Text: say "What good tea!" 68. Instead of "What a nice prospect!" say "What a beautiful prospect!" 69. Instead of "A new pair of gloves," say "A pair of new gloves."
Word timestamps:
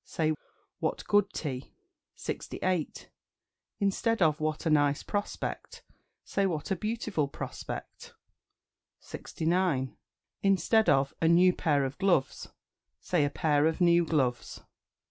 say 0.03 0.33
"What 0.79 1.03
good 1.05 1.31
tea!" 1.31 1.75
68. 2.15 3.11
Instead 3.79 4.19
of 4.19 4.39
"What 4.39 4.65
a 4.65 4.71
nice 4.71 5.03
prospect!" 5.03 5.83
say 6.23 6.47
"What 6.47 6.71
a 6.71 6.75
beautiful 6.75 7.27
prospect!" 7.27 8.15
69. 8.97 9.95
Instead 10.41 10.89
of 10.89 11.13
"A 11.21 11.27
new 11.27 11.53
pair 11.53 11.85
of 11.85 11.99
gloves," 11.99 12.49
say 12.99 13.23
"A 13.25 13.29
pair 13.29 13.67
of 13.67 13.79
new 13.79 14.03
gloves." 14.03 14.61